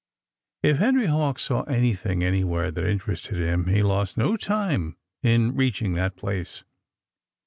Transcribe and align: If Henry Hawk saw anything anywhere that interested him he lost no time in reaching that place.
If 0.63 0.79
Henry 0.79 1.05
Hawk 1.05 1.37
saw 1.37 1.61
anything 1.65 2.23
anywhere 2.23 2.71
that 2.71 2.89
interested 2.89 3.37
him 3.37 3.67
he 3.67 3.83
lost 3.83 4.17
no 4.17 4.35
time 4.35 4.97
in 5.21 5.55
reaching 5.55 5.93
that 5.93 6.15
place. 6.15 6.63